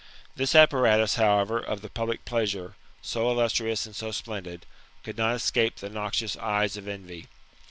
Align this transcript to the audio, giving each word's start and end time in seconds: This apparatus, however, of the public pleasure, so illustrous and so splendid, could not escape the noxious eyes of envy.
This 0.35 0.55
apparatus, 0.55 1.13
however, 1.17 1.59
of 1.59 1.81
the 1.83 1.89
public 1.91 2.25
pleasure, 2.25 2.73
so 3.03 3.29
illustrous 3.29 3.85
and 3.85 3.95
so 3.95 4.11
splendid, 4.11 4.65
could 5.03 5.15
not 5.15 5.35
escape 5.35 5.75
the 5.75 5.91
noxious 5.91 6.35
eyes 6.37 6.75
of 6.75 6.87
envy. 6.87 7.27